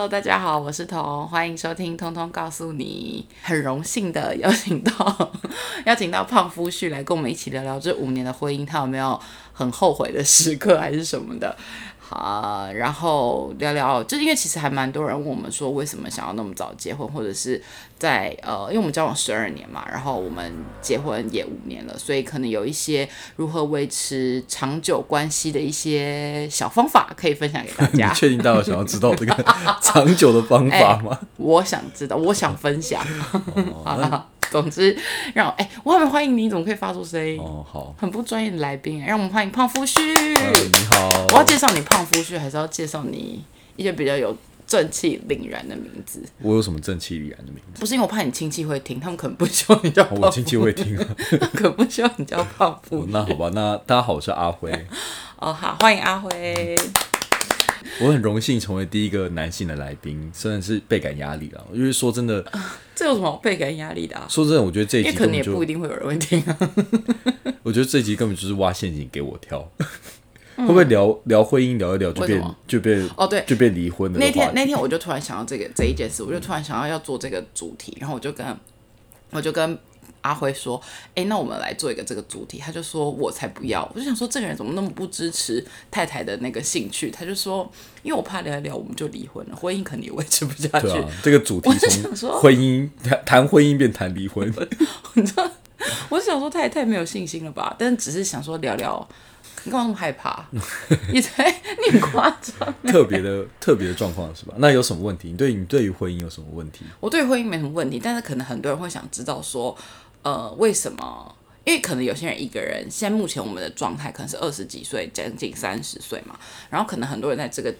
[0.00, 3.26] Hello，大家好，我是彤，欢迎收听《通通告诉你》。
[3.46, 5.30] 很荣幸的邀请到
[5.84, 9.20] 邀请到胖夫婿来跟我们一起聊聊这五年的婚姻，他有没有
[9.52, 11.54] 很后悔的时刻，还是什么的？
[12.10, 17.62] 好，然后聊聊，就是因为其实还蛮多人问我们说，为什么想要那么早结婚，或者是
[18.00, 20.52] 在呃，因为我们交往十二年嘛，然后我们
[20.82, 28.12] 结婚也五年了，所以可能有一些如何维持长久关系的一些小方法可以分享给大 家。
[28.12, 29.44] 确定大家想要知道这个
[29.80, 31.16] 长久的方法吗？
[31.36, 33.00] 我想知道，我想分享。
[33.84, 34.26] 好了。
[34.52, 34.96] 总之，
[35.32, 37.38] 让我哎，我很欢迎你，怎么可以发出声音？
[37.38, 40.00] 哦，好，很不专业的来宾，让我们欢迎胖夫婿。
[40.02, 43.44] 你好，我要介绍你胖夫婿，还是要介绍你
[43.76, 44.36] 一些比较有
[44.66, 46.20] 正气凛然的名字？
[46.42, 47.80] 我有什么正气凛然的名字？
[47.80, 50.96] 不是因为我怕你亲戚会听，他们可能不希望你叫我亲戚会听，
[51.54, 53.06] 可不希望你叫胖夫。
[53.10, 54.72] 那好吧，那大家好，我是阿辉。
[55.38, 56.76] 哦，好，欢迎阿辉。
[58.00, 61.66] 我很荣幸成为第一个男性的来宾，虽然是倍感压力了。
[61.72, 62.44] 因为说真的，
[62.94, 64.20] 这有什么倍感压力的？
[64.28, 66.58] 说真的，我觉得这一集可能也不一定会有人会听啊。
[67.62, 69.70] 我觉得这集根本就是挖陷阱给我跳。
[70.56, 78.46] 会不会聊聊婚姻聊一聊就变就变哦对，就变离婚的那天那天我就突然想到这个这一件事，我就突然想到要做这个主题，然后我就跟
[79.30, 79.78] 我就跟。
[80.22, 80.80] 阿辉说
[81.14, 87.10] ：“哎，那我们来做一个这个主题。”他就说：“我才不要！”我就想说，这个人怎么那么不支持太太的那个兴趣？
[87.10, 87.70] 他就说
[88.02, 90.88] ：“因为我怕聊一聊，我们就离婚了，婚姻肯定也维持不下去。”
[91.22, 91.70] 这个主题
[92.14, 94.52] 从婚姻谈谈婚姻变谈离婚，
[95.14, 95.50] 你知道？
[96.10, 97.74] 我想说，太太没有信心了吧？
[97.78, 99.08] 但只是想说聊聊，
[99.64, 100.44] 你干嘛那么害怕？
[101.10, 101.50] 你才
[101.82, 104.54] 你很夸张，特别的特别的状况是吧？
[104.58, 105.30] 那有什么问题？
[105.30, 106.84] 你对你对于婚姻有什么问题？
[107.00, 109.74] 我对婚姻没什么问题，但是可能很多人会想知道说。
[110.22, 111.34] 呃，为什么？
[111.64, 116.38] 因为可能有些人一个人，现在目前我们的状态可能是二十几岁，将近三十岁嘛。
[116.70, 117.72] 然后可能很多人在这个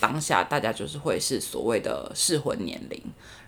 [0.00, 3.00] 当下，大家就是会是所谓的适婚年龄。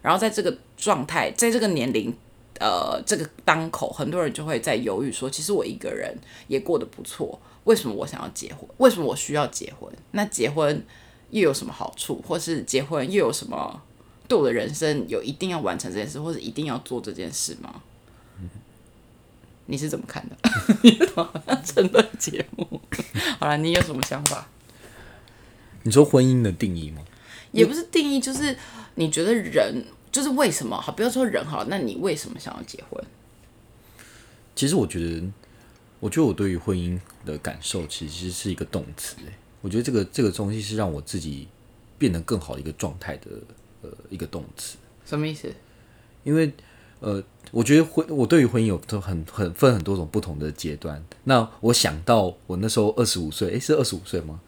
[0.03, 2.15] 然后在这个状态，在这个年龄，
[2.61, 6.17] 呃，这个当口，很多人就会在犹豫说，其实我一个人
[6.47, 7.41] 也过得不错。
[7.64, 8.69] 为什么我想要结婚？
[8.77, 9.91] 为什么我需要结婚？
[10.13, 10.85] 那结婚
[11.31, 12.23] 又有什么好处？
[12.27, 13.83] 或是结婚又有什么
[14.29, 17.83] 对我的人生有一定要完成这件事，或者一定要做这件事吗？
[19.70, 20.36] 你是怎么看的？
[20.83, 22.80] 你怎么好像争论节目？
[23.39, 24.48] 好了，你有什么想法？
[25.83, 27.02] 你说婚姻的定义吗？
[27.52, 28.57] 也不是定义，就是
[28.95, 30.90] 你觉得人就是为什么好？
[30.92, 33.05] 不要说人好，那你为什么想要结婚？
[34.57, 35.23] 其实我觉得，
[36.01, 39.17] 我觉得我对于婚姻的感受，其实是一个动词。
[39.27, 41.46] 哎，我觉得这个这个东西是让我自己
[41.98, 43.27] 变得更好的一个状态的
[43.83, 44.78] 呃一个动词。
[45.05, 45.52] 什么意思？
[46.24, 46.52] 因为
[47.01, 47.23] 呃。
[47.51, 51.03] 我觉得婚，我对于婚姻有都很很分很多种不同的阶段。
[51.25, 54.39] 那我想到我那时候二十五岁，诶，是二十五岁吗？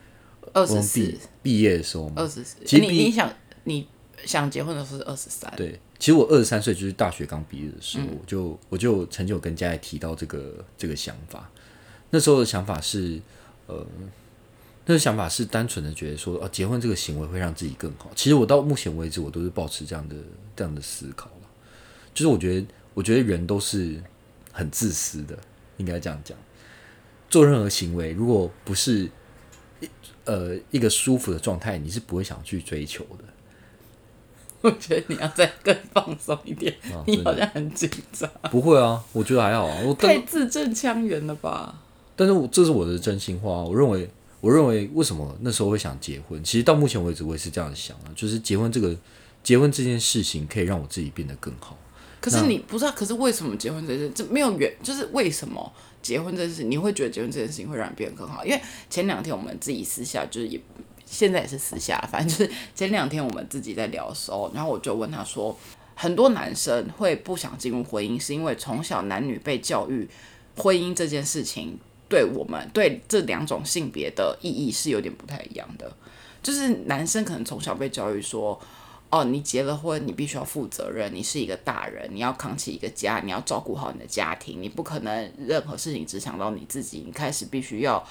[0.53, 2.59] 二十四毕业的时候，二十四。
[2.66, 3.33] 其实你你想
[3.65, 3.89] 你
[4.27, 5.50] 想结婚的时候是二十三。
[5.56, 11.50] 对，其实我二十三岁就是大学刚毕业的时候，我就我就曾经有跟家里提到这个这个想法。
[12.10, 13.19] 那时候的想法是，
[13.66, 13.87] 呃，
[14.84, 18.10] 那个想法是单纯的觉得说，哦，结婚这个行为会让自己更好。
[18.15, 20.16] 其实我到目前为止，我都是保持这样的
[20.55, 21.40] 这样的思考了，
[22.15, 22.66] 就是我觉得。
[22.93, 24.03] 我觉得人都是
[24.53, 25.38] 很自私的，
[25.76, 26.37] 应该这样讲。
[27.31, 29.09] 做任何行为，如果不是
[30.25, 33.25] 呃一个舒服的状态，你是不会想去追求的。
[34.62, 36.76] 我觉得你要再更放松一点，
[37.06, 38.28] 你好像很紧张。
[38.50, 39.81] 不会啊，我觉得还好啊。
[39.87, 41.81] 我太字正腔圆了吧？
[42.16, 43.62] 但是，我这是我的真心话。
[43.62, 44.10] 我认为，
[44.41, 46.42] 我认为，为什么那时候会想结婚？
[46.42, 48.10] 其实到目前为止，我也是这样想啊。
[48.16, 48.94] 就是结婚这个，
[49.44, 51.78] 结婚这件事情，可以让我自己变得更好。
[52.20, 55.72] 可是你不知道，可是为什么结婚这件事就没有原，就是为什么
[56.03, 58.44] 结婚这件事，你会觉得结婚这件事情会让你变得更好？
[58.44, 58.60] 因为
[58.91, 60.60] 前两天我们自己私下就是也，
[61.06, 65.59] 现在也是私下，反正就是前两天我们自己在聊的时候，然后我就问他说，
[65.94, 70.06] 很多男生会不想进入婚姻，是因为从小男女被教育，
[70.56, 75.91] 婚姻这件事情对我们对这两种性别的意义是有点不太一样的，
[76.42, 78.60] 就是男生可能从小被教育说。
[79.10, 88.07] 哦，你结了婚，你必须要负责任，你是一个大人，你要扛起一个家，你要照顾好你的家庭，你不可能任何事情只想到你自己，你开始必须要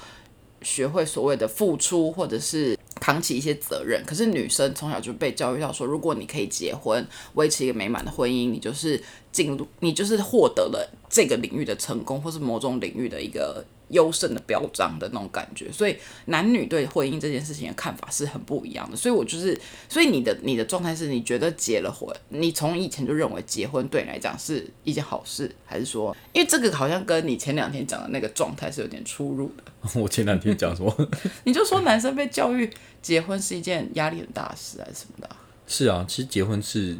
[0.61, 4.03] 学会所谓的付出，或者是扛起一些责任。
[4.05, 9.01] 可是女生从小就被教育到说，如果你可以结婚，维持一个美满的婚姻，你就是
[9.31, 13.63] 进入，你就是获得了这个领域的成功，或是某种领域的一个。
[13.89, 15.95] 优胜的标章的那种感觉，所以
[16.25, 18.97] 男女对婚姻这件事情的看法是很不一样的。
[18.97, 29.63] 所以我就是，所以你的你的状态是你觉得结了婚，你从以前就认为结婚对你来讲是一件好事，还是说，因为这个好像跟你前两天讲的那个状态是有点出入的。
[29.99, 31.09] 我前两天讲什么？
[31.45, 32.69] 你就说男生被教育
[33.01, 35.29] 结婚是一件压力很大的事，还是什么的？
[35.65, 36.97] 是啊，其实结婚是，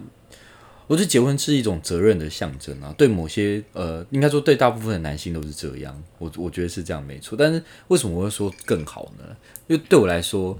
[0.89, 2.91] 我觉得结婚是一种责任的象征啊。
[2.97, 6.03] 对某些呃，应该说对大部分的男性都是这样。
[6.17, 7.37] 我我觉得是这样没错。
[7.37, 9.23] 但是为什么我会说更好呢？
[9.67, 10.57] 因为对我来说，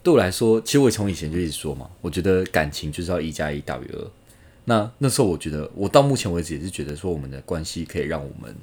[0.00, 4.10] 对我来说，其实我从以前就一直说嘛，我觉得感情就是要一加一大于二。
[4.66, 8.54] 那那时候我觉得，我到目前为止也是觉得说，我们的关系可以让我们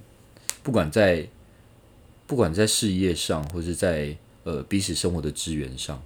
[0.63, 1.27] 不管在
[2.25, 4.15] 不管在事业上，或者在
[4.45, 6.01] 呃彼此生活的资源上，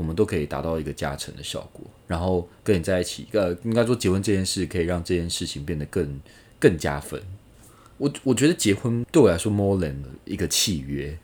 [0.00, 1.84] 我们都可以达到一个加成的效果。
[2.06, 6.18] 然后跟你在一起，呃，应该说结婚这件事可以让这件事情变得更
[6.58, 7.22] 更加分。
[7.98, 9.94] 我我觉得结婚对我来说，more than
[10.24, 11.18] 一个契约。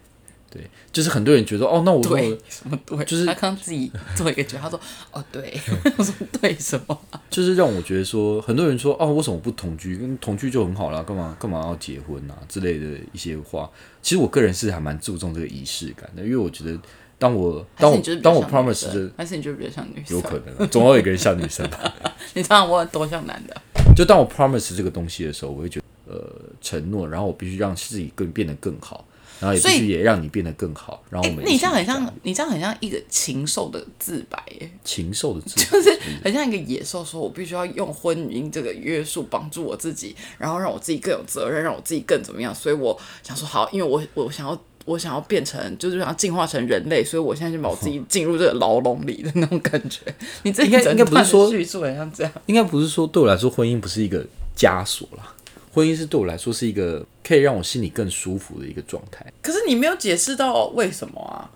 [0.49, 0.63] 对，
[0.93, 4.79] 就是很多人觉得哦，那我对什么对，就是他刚自己做一个决，他说
[5.11, 5.59] 哦对，
[5.99, 6.99] 我说对什么？
[7.31, 9.97] 就是让我觉得说，很多人说哦，为什么不同居？
[9.97, 13.71] 跟同居就很好了，干嘛干嘛要结婚啊之类的一些话。
[14.01, 16.79] 其实我个人是还蛮注重这个仪式感的，因为我觉得
[17.19, 20.17] 当我当我当我 promise 的，还是你觉得比较像女生？
[20.17, 21.95] 有可能，总要有一个人像女生吧？
[22.35, 23.57] 你知道我多像男的？
[23.97, 26.31] 就当我 promise 这个东西的时候，我会觉得呃
[26.61, 29.05] 承诺，然后我必须让自己更变得更好。
[29.39, 50.01] 然后也必须也让你变得更好，然后我们你这样很像，你这样很像一个禽兽的自白耶，禽兽的自白就是很像一个野兽，说我必须要用婚姻这个约束帮助我自己，然后让我自己更有责任，让我自己更怎么样，所以我想说好，因为我我想要我想要变成就是想要进化成人类，所以我现在就把我自己进入这个牢笼里的那种感觉。
[50.45, 54.25] 你这应该应该不是说叙述很像这样，应该不是说对我来说婚姻不是一个
[54.57, 55.35] 枷锁啦。
[55.75, 59.31] 婚姻是对我来说是一个可以让我心里更舒服的一个状态。
[59.43, 61.51] 可是你没有解释到为什么啊？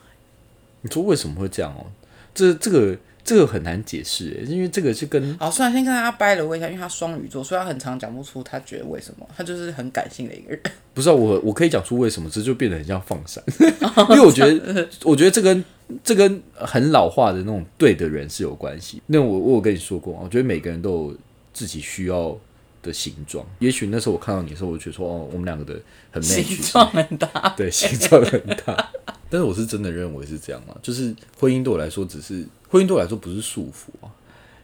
[0.83, 1.87] 你说为什么会这样哦？
[2.35, 2.97] 这这个
[3.31, 5.39] 这个很难解释，因为这个是跟……
[5.39, 10.61] 好，算了，先跟大家掰了一下，因为他双鱼座，所以他很常讲不出他觉得为什么，他就是很感性的一个人。
[10.93, 13.41] 不是啊，我我可以讲出为什么，这就变得很像放闪，
[14.11, 15.65] 因为我觉得我觉得这跟
[16.03, 19.01] 这跟很老化的那种对的人是有关系。
[19.07, 21.17] 那我我有跟你说过，我觉得每个人都有
[21.53, 22.37] 自己需要。
[22.83, 25.79] 的形状，也许那时候我看到你的时候，我觉得说哦，我们两个的
[26.11, 28.91] 很 match，形状很大，对，形状很大。
[29.31, 34.11] 但是我是真的认为是这样啊，就是婚姻对我来说只是婚姻对我来说不是束缚啊。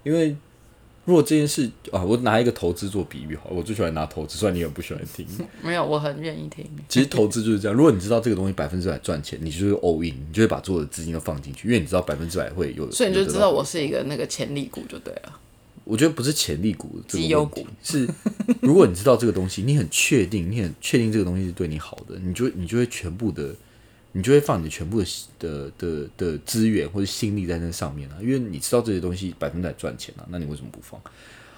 [0.03, 0.37] 因为
[1.05, 5.25] 如果这件事啊，我拿一个投资做比喻，好，我最喜欢拿投资，虽然你很不喜欢听，
[5.63, 6.67] 没有，我很愿意听。
[6.89, 15.41] 其实投资就是这样，如果你知道这个东西百分之百赚钱，你就是 all in，你就会把所有的资金都放进去，因为你知道百分之百会有，所以你就知道我是一个那个潜力股就对了。
[15.85, 18.09] 我觉得不是潜力股这个问题，是
[18.61, 23.55] 如果你知道这个东西，你很确定，你很确定这个东西是对你好的，你就你就会全部的，
[24.17, 25.07] 你就会放你的全部的
[25.39, 30.99] 的的的资源或者心力在那上面啊，因为你知道这些东西百分百赚钱啊，那你为什么不放？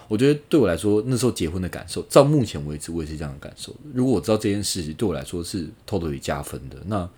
[0.08, 3.72] 我觉得对我来说，那时候结婚的感受，到目前为止我也是这样的感受。
[3.94, 7.08] 如果我知道这件事情对我来说是偷偷加分的，那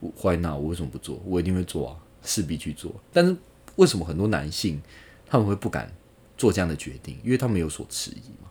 [0.00, 1.20] 我坏那我为什么不做？
[1.26, 2.94] 我一定会做啊，势必去做。
[3.12, 3.36] 但是
[3.76, 4.80] 为什么很多男性
[5.26, 5.92] 他们会不敢？
[6.34, 8.50] 做这样的决定，因为他们有所迟疑嘛，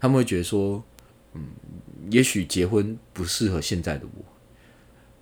[0.00, 0.82] 他们会觉得说，
[1.34, 1.42] 嗯，
[2.10, 4.24] 也许结婚不适合现在的我，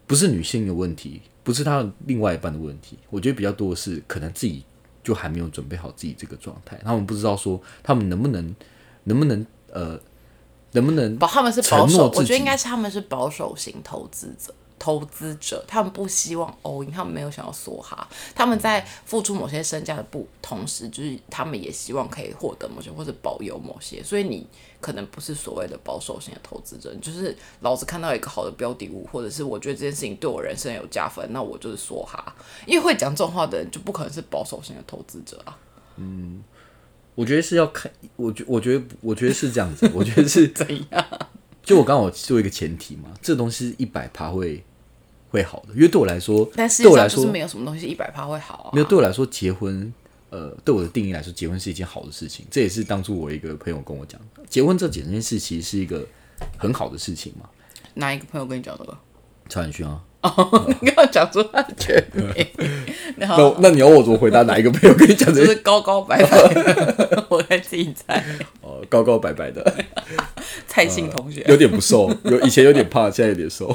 [0.07, 4.65] 不是女性的问题，不是他另外一半的问题，我觉得比较多的是可能自己
[5.03, 8.55] 就还没有准备好自己这个状态，他们不知道说他们能不能，
[9.05, 9.99] 能不能呃，
[10.73, 14.55] 能不能，他们是保守，我觉得应该是他们是保守型投资者。
[14.79, 24.47] 投资者他们不希望 all in，他们没有想要梭哈，他们在付出某些身价的不同时，就是他们也希望可以获得某些或者保有某些，所以你
[24.81, 32.35] 可能不是所谓的保守型的投资者，就是老子看到一个好的标的物，或者是我觉得这件事情对我人生有加分，那我就是梭哈，
[32.67, 35.57] 因为会讲这种话的人就不可能是保守型的投资者啊。
[35.97, 36.43] 嗯，
[37.15, 41.07] 我觉得是要看，我觉我觉得我觉得是这样子，我觉得是 怎样？
[41.65, 44.63] 就我刚好做一个前提嘛，这东西一百趴会。
[45.31, 48.71] 会好的，因为对我来说，但对我来说没有什么东西一百趴会好啊。
[48.73, 49.93] 没有对我来说，结婚，
[50.31, 52.47] 呃，对我的定义来说，结婚是一件好的事情。
[52.53, 56.07] 这也是当初我一个朋友跟我讲，结婚这几件事其实是一个
[56.57, 57.51] 很好的事情嘛。
[57.95, 58.97] 哪一个朋友跟你讲的？
[59.49, 60.01] 曹远勋啊。
[60.25, 62.47] 哦，你要讲出他的全名。
[63.17, 64.43] 那那你要我怎么回答？
[64.43, 65.45] 哪一个朋友跟你讲的？
[65.45, 66.39] 是高高白白，
[67.29, 68.25] 我该自己猜。
[68.63, 69.85] 哦，高高白白的
[70.67, 73.75] 蔡姓同学，有点不瘦，有以前有点胖，现在有点瘦。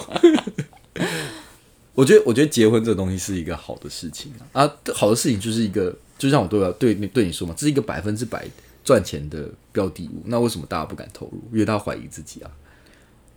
[1.94, 4.64] 我觉得，我觉得结婚这个东西是一个好的事情啊！
[4.64, 8.44] 啊，好的事情就是一个，就像我对我对你对你说嘛，这是一个百分之百
[8.84, 10.24] 赚钱的标的物。
[10.26, 11.44] 那为什么大家不敢投入？
[11.54, 12.50] 因为他怀疑自己啊。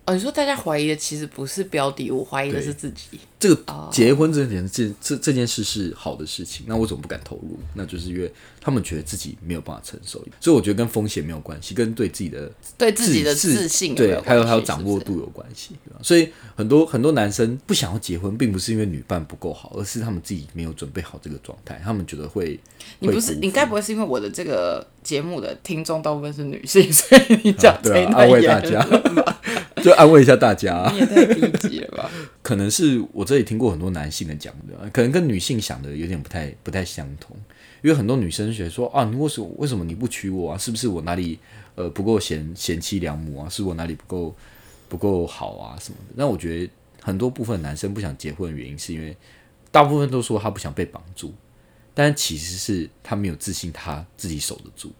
[0.04, 3.20] 哦，你说大家怀疑的其实不是标的我，怀疑的是自己。
[3.38, 7.58] 这个结婚这件这这这件事是好的事情，那我怎么不敢投入？
[7.74, 15.74] 那就是因为他们觉得自己没有办法承受，所以我觉得跟风险没有关系，跟对自己的对自己的自自信对，还有还有掌握度有关系。
[16.02, 22.58] 所以很多很多男生不想要结婚，并不是因为女伴不够好，而是他们自己没有准备好这个状态，他们觉得会
[23.00, 28.86] 你不是你该不会是因为我的这个节目的听众大部分是女性，所以你讲这对啊，一段安慰大家
[29.84, 32.10] 就安慰一下大家、你也太低级了吧？
[32.42, 37.36] 可能是我这里听过很多男性的讲的，可能跟女性想的有点不太不太相同。
[37.82, 40.56] 因为很多女生觉得说啊，你为什么为什么你不娶我啊？
[40.58, 41.36] 是不是我哪里
[41.74, 43.48] 呃不够贤贤妻良母啊？
[43.48, 44.32] 是我哪里不够
[44.88, 46.14] 不够好啊什么的？
[46.16, 46.70] 但我觉得
[47.02, 49.16] 很多部分男生不想结婚的原因，是因为
[49.72, 51.34] 大部分都说他不想被绑住，
[51.92, 54.92] 但其实是他没有自信，他自己守得住，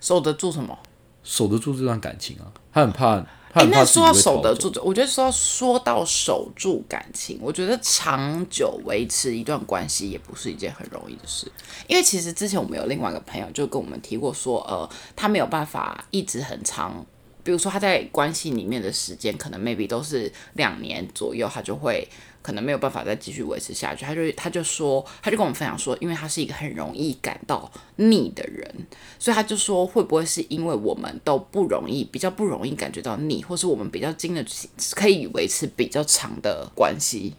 [0.00, 0.78] 守得住什么？
[1.24, 2.52] 守得住这段感情啊。
[2.72, 11.46] 他很怕，他哎、欸那说到守得住，我觉得说说到守住感情，我觉得长久维持一段关系也不是一件很容易的事。
[11.86, 17.04] 因为其实之前我们有另外一个朋友就跟我们提过说，呃，他没有办法一直很长，
[17.44, 22.08] 比如说他在关系里面的时间可能 maybe 都是两年左右，他就会
[22.42, 24.04] 可能没有办法再继续维持下去。
[24.04, 28.68] 他就他就说，他就跟我们分享说，因为他是一个很容易感到腻的人，
[29.18, 37.34] 所以他就说，会不会是因为我们都不容易，比较不容易感觉到腻，或是我们比较经得起，可以维持比较长的关系？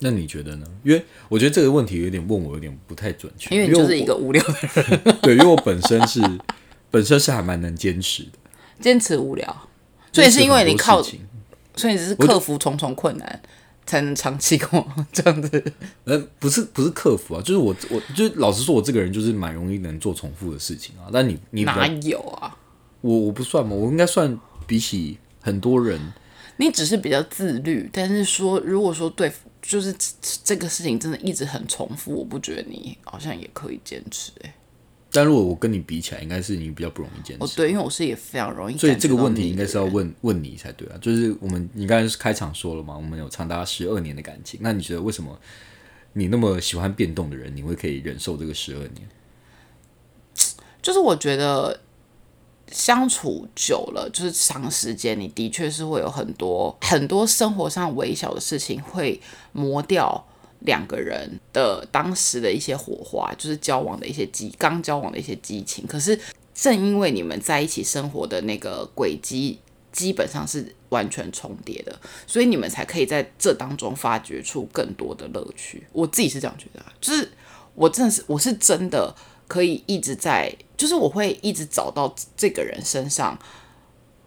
[0.00, 0.66] 那你觉得呢？
[0.84, 6.22] 因为我觉得这个问题有点问我有点不太准确，因为你就是一个无聊的人， 对，因为我本身是
[6.90, 8.30] 本身是还蛮能坚持的，
[8.80, 9.68] 坚持无聊，
[10.12, 11.02] 所以是因为你靠
[11.74, 13.42] 所以只是克服重重困难
[13.88, 15.72] 才能长期跟我这样子。
[16.04, 21.08] 呃，不是不是克服啊，就是我我就是老实说，我这个人就是蛮容易能做重复的事情啊。
[21.10, 22.54] 但你你哪有啊？
[23.00, 25.98] 我我不算嘛，我应该算比起很多人，
[26.58, 30.08] 你只是比较自律，但是说如果说对，就是这
[30.44, 34.52] 这个事情真的一直很重复，我不觉得你好像也可以坚持、欸。
[35.10, 37.44] 但如果我跟你比起来，应该是你比较不容易坚持。
[37.44, 39.88] 哦，对，因为我是也非常容易，所以这个问题应该是要。
[39.88, 45.36] 问问你才对啊，就是我们你刚才开场说了嘛，我们有长达十二年的感情，那你觉得为什么
[46.12, 49.08] 你那么喜欢变动的人，你会可以忍受这个十二年？
[50.82, 51.80] 就是我觉得
[52.70, 59.18] 相处久了，就是长时间，你的确是会有很多很多生活上微小的事情会
[59.52, 60.26] 磨掉
[60.60, 65.86] 两个人的当时的一些火花，就是交往的一些激刚交往的一些激情。
[65.86, 66.18] 可是
[66.54, 69.58] 正因为你们在一起生活的那个轨迹
[69.92, 75.86] 基本上是完全重叠的，所以你们才可以在这当中发掘出更多的乐趣。
[75.92, 77.30] 我自己是这样觉得，就是
[77.74, 79.14] 我真的是我是真的
[79.46, 83.38] 可以一直在，就是我会一直找到这个人身上。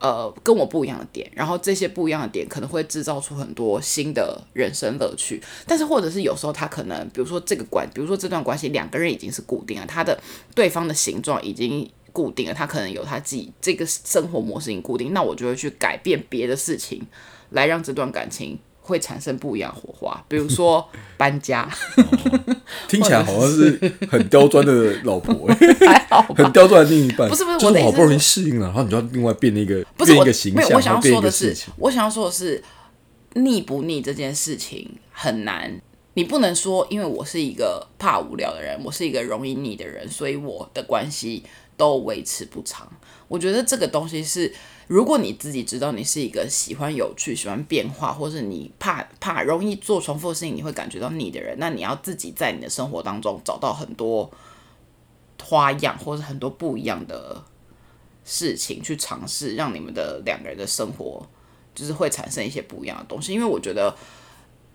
[0.01, 10.19] 呃，跟我不一样的点，然后这些不一样的点可能会制造出很多新的人生乐趣，但是或者是有时候他可能，比如说这个关，比如说这段关系两个人已经是固定了，他的
[10.55, 17.05] 对方的形状已经固定了，他可能有他自己这个生活模式已经固定，那我就会去改变别的事情，
[17.51, 20.85] 来让这段感情会产生不一样的火花，比如说
[21.15, 21.69] 搬家，
[22.87, 27.29] 听起来好像是很刁钻的老婆、 欸，还好吧很刁钻的另一半。
[27.29, 32.61] 不是不是就是好不容易适应了，然后你就要另外变一个不是一个形没有，象，我想要说的是我想要说的是，
[33.35, 35.79] 腻不腻这件事情很难。
[36.15, 41.41] 你不能说，因为我是一个怕无聊的人，我是一个容易腻的人，所以我的关系
[41.77, 42.85] 都维持不长。
[43.29, 44.53] 我觉得这个东西是，
[44.91, 54.29] 如果你自己知道你是一个喜欢有趣、喜欢变化，或是你怕怕容易做重复的事情，你会感觉到腻的人，那你要自己在你的生活当中找到很多
[55.41, 57.41] 花样，或是很多不一样的
[58.25, 61.25] 事情去尝试，让你们的两个人的生活
[61.73, 63.31] 就是会产生一些不一样的东西。
[63.31, 63.95] 因为我觉得，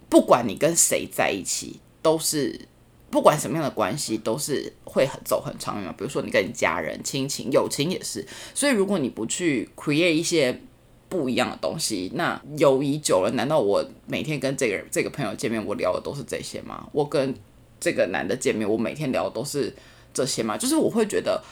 [0.08, 2.66] 不管你跟谁在一起，都是
[3.10, 5.94] 不管什么样的关系，都是会很走很长远。
[5.96, 8.26] 比如说你跟你家人、亲情、友情也是。
[8.54, 10.60] 所以如果你不去 create 一些
[11.08, 16.88] 不一样的东西，那友谊久了，难道我每天跟这个人、这个朋友见面，我聊的都是这些吗？
[16.92, 17.34] 我跟
[17.80, 19.74] 这个男的见面，我每天聊的都是
[20.12, 20.56] 这些吗？
[20.56, 21.42] 就是我会觉得。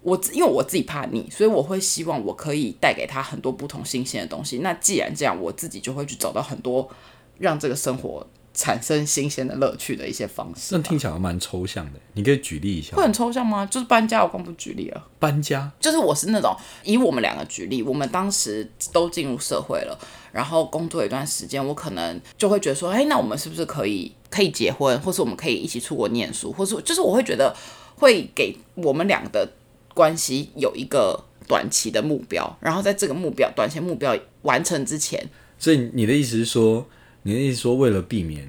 [0.00, 4.58] 我因为我自己怕腻，所以我会希望我可以带给他很多不同新鲜的东西。
[4.58, 6.88] 那既然这样，我自己就会去找到很多
[7.36, 8.24] 让这个生活
[8.58, 10.82] 产生新鲜的乐趣的一些方式那。
[10.82, 13.04] 听起来蛮抽象的，你可以举例一下会。
[13.04, 13.64] 很抽象吗？
[13.66, 15.06] 就是搬家，我刚不举例了。
[15.20, 19.96] 搬家，就是我是那种以我们两个举例，我们当时都进入社会了，
[20.32, 27.54] 然后工作一段时间，我可能就会觉得说，哎，那我们是不是可以可以结婚，或是我们可以一起出国念书，或是就是我会觉得
[27.94, 29.48] 会给我们两个的
[29.94, 35.24] 关系有一个短期的目标，然后在这个目标短期目标完成之前，
[35.58, 36.86] 所以你的意思是说，
[37.28, 38.48] 你的意思是说，为了避免，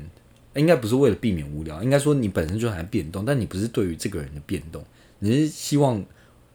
[0.55, 4.81] 应该不是为了避免无聊，应该说你本身就还变动，但你不是对于这个人的变动，
[5.19, 6.01] 你是希望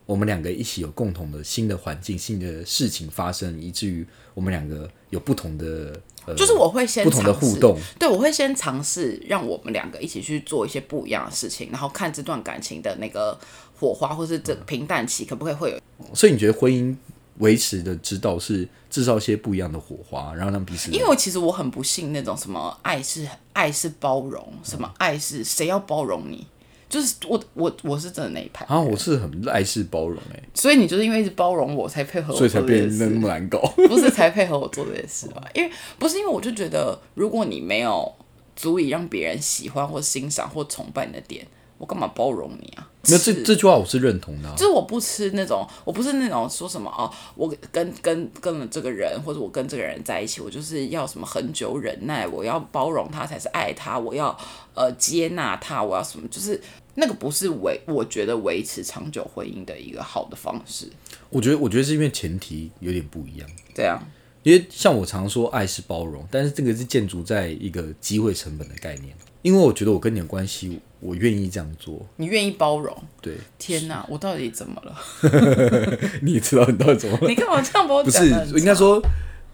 [0.07, 4.03] 我们两个一起有共同的新的环境、新的事情发生，以至于
[4.33, 7.77] 我们两个有不同的呃，就是我会先不同的互动。
[7.99, 13.39] 对，我会先尝试让我们两个一起去做一些不一样的事情，然后看这段感情的那个
[13.79, 15.79] 火花，或是这平淡期可不可以会有。
[16.15, 16.95] 所以你觉得婚姻
[17.39, 26.47] 维持的之道是制造一些不一样的火花，然后让彼此因为我其实我很不信那种什么爱是爱是包容，什么爱是谁要包容你，
[26.87, 33.59] 就是我我我是真的那一派，啊，我是很爱是包容哎、所以你就是因为一直包容我才配合我所以才变得那么难搞。
[33.87, 35.43] 不是才配合我做这些事吧？
[35.53, 38.13] 因为不是因为我就觉得，如果你没有
[38.55, 41.45] 足以让别人喜欢或欣赏或崇拜你的点，
[41.77, 42.89] 我干嘛包容你啊？
[43.07, 44.55] 那这这句话我是认同的、啊。
[44.57, 54.35] 就是我不吃那种，我不是那种说什么哦，我跟跟跟了这个人，或者我跟这个人在一起，我就是要什么很久忍耐，我要包容他才是爱他，我要
[54.73, 56.59] 呃接纳他，我要什么，就是
[56.95, 60.89] 那个不是维，我觉得维持长久婚姻的一个好的方式。
[61.29, 63.49] 我觉得，我觉得是因为前提有点不一样。
[63.75, 64.01] 对啊，
[64.43, 69.13] 因为像我常说爱是包容，但是这个是建筑在一个机会成本的概念。
[69.45, 72.03] 因为我觉得我跟你的关系，我愿意这样做。
[72.15, 72.97] 你愿意包容？
[73.21, 74.97] 对，天哪，我到底怎么了？
[76.23, 77.27] 你也知道你到底怎么了？
[77.27, 78.99] 你干嘛这样把我不是讲得很，差应该说，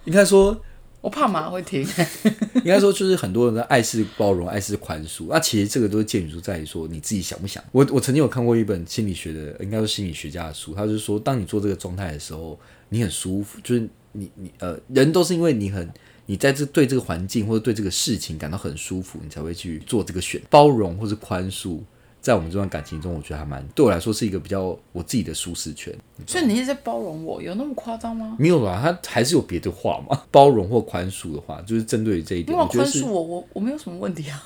[0.06, 0.58] 应该说，
[1.02, 1.86] 我怕妈会听。
[2.64, 5.26] 应该说，就是很多人的爱是包容，爱是宽恕。
[5.28, 7.62] 那其实这个都是建筑在于说你自己想不想。
[7.74, 12.58] 我我曾经有看过一本心理学的，应该说心理学家的书，他就是说，当你做这个状态的时候，
[12.88, 15.92] 你很舒服，就是你你呃，人都是因为你很。
[16.26, 21.80] 你在这对这个环境或者对这个事情感到很舒服，你才会去做这个选包容或是宽恕。
[22.22, 25.92] 在我们这段感情中，我觉得还蛮对我来说是一个比较我自己的舒适圈。
[26.28, 28.36] 所以你一直在包容我，有那么夸张吗？
[28.38, 30.22] 没有啦，他还是有别的话嘛。
[30.30, 34.40] 包容或宽恕的话，就是针对于这一点，宽恕，我，我我没有什么问题啊。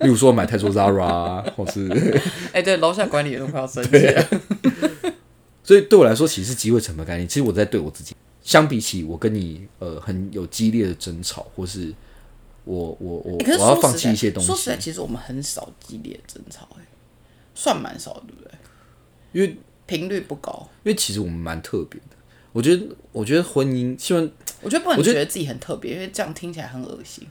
[0.00, 1.86] 例如说买太多 Zara，啊 或是，
[2.54, 4.26] 哎、对，楼下管理员都快要生气了。
[5.62, 7.28] 所以对我来说，其实是机会成本概念。
[7.28, 11.92] 其实我在对我自己，相比起我跟你呃很有激烈的争吵，或是
[12.62, 16.82] 我我我我要放弃一些东西说，实在，其实我们很少激烈争吵、哎，
[17.56, 18.52] 算蛮少的，对不对？
[19.32, 20.68] 因为频率不高。
[20.84, 22.16] 因为其实我们蛮特别的。
[22.52, 24.30] 我觉得我觉得婚姻，希望
[24.62, 27.26] 我觉得不能我觉得自己很特别，因为这样听起来很恶心。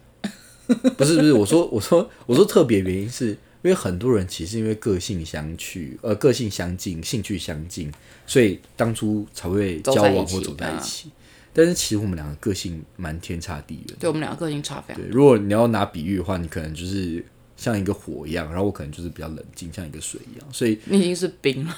[0.68, 7.92] 不是不是，我说我说 我说特别原因是因为很多人其实因为个性相去，呃，个性相近，兴趣相近，
[8.28, 11.12] 所以当初才会交往或走在一啊起。
[11.58, 13.96] 但是其实我们两个个性蛮天差地远。
[13.98, 21.74] 对我们两个个性差非常对，如果你要拿比喻的话，你可能就是像一个火一样，然后我可能就是比较冷静，像一个水一样，所以你已经是冰了。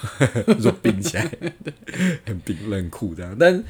[0.48, 1.30] 就 说冰起来，
[2.26, 3.36] 很冰冷酷这样。
[3.38, 3.62] 但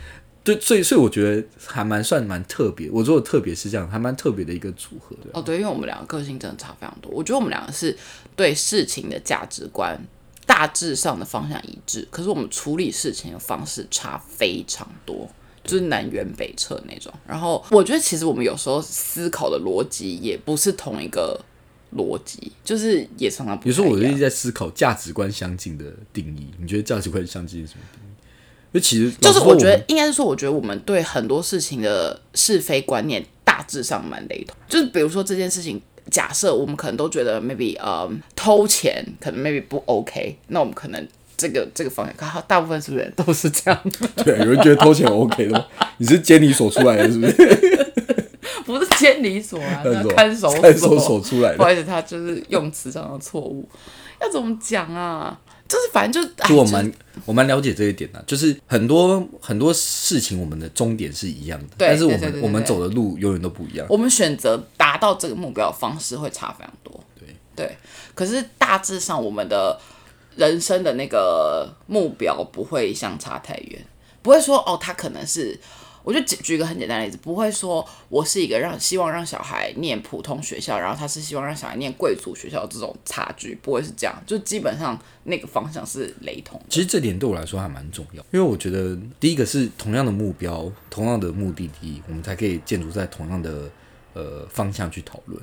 [0.43, 2.89] 对，所以所以我觉得还蛮算蛮特别。
[2.91, 5.31] 我做的特别是这样，还蛮特别的一个组合的。
[5.35, 7.13] 哦，对，因为我们两个个性真的差非常多。
[7.13, 7.95] 我觉得我们两个是
[8.35, 10.01] 对事情的价值观
[10.47, 15.31] 大致上的方向一致，可是我们处理事情的方式差非常多。
[15.69, 21.39] 就是南辕北辙那种，然后我觉得其实我们有时候思考的逻辑也不是同一个
[21.95, 26.49] 逻辑，就是也常常不有时候我就一直在思考价值观相近的定义。
[26.59, 28.07] 你觉得价值观相近是什么定义？
[28.71, 34.57] 因为其实就是我觉得应该是说，我觉得我们对很多事情的是非观念大致上蛮雷同。
[34.69, 43.81] 就是比如说这件事情，假设我们可能都觉得 maybe 呃偷钱可能 maybe 不 OK，那我们可能这个这个方向，看大部分是不是都是这样？
[44.23, 45.65] 对，有人觉得偷钱 OK 的吗？
[45.97, 47.89] 你是监理所出来的，是不是？
[48.67, 51.57] 不是监理所啊， 那看守看守所出来的。
[51.57, 53.67] 不好意思，他就是用词上的错误，
[54.21, 55.39] 要怎么讲啊？
[55.67, 56.93] 就是反正就是我蛮
[57.27, 63.87] 我蛮了解这一点的，就是很多很多事情我们的终点是一样的，但是我们我们走的路永远都不一样。
[63.89, 66.99] 我们选择达到这个目标的方式会差非常多。
[67.19, 67.77] 对对，
[68.15, 69.79] 可是大致上我们的
[70.39, 73.85] 人生的那个目标不会相差太远，
[74.23, 75.59] 不会说哦，他可能是。
[76.05, 86.59] 我就举举一个很简单的例子，不会说我是一个让希望让小孩念普通学校，然后他是希望让小孩念贵族学校这种差距，不会是这样，就基本上那个方向是雷同。
[86.71, 93.71] 其实这点对我来说还蛮重要，因为我觉得第一个是同样的目标、同样的目的地，我们才可以建筑在同样的
[94.15, 95.39] 呃方向去讨论，